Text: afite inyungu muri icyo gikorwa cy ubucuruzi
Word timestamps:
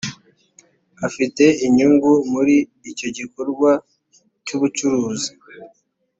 afite 1.07 1.43
inyungu 1.65 2.11
muri 2.33 2.55
icyo 2.91 3.07
gikorwa 3.17 3.69
cy 4.45 4.51
ubucuruzi 4.55 5.31